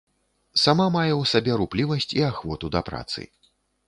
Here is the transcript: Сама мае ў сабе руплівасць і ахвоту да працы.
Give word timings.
Сама 0.61 0.85
мае 0.95 1.11
ў 1.17 1.23
сабе 1.31 1.57
руплівасць 1.61 2.09
і 2.21 2.25
ахвоту 2.31 2.71
да 2.77 2.81
працы. 2.89 3.27